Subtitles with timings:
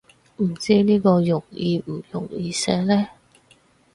[0.37, 3.09] 唔知呢個容易唔容易寫呢